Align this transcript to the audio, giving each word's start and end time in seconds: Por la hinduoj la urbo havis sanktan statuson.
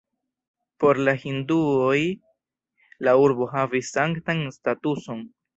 Por 0.83 0.99
la 1.07 1.13
hinduoj 1.23 2.01
la 3.09 3.15
urbo 3.27 3.51
havis 3.55 3.95
sanktan 3.99 4.47
statuson. 4.61 5.27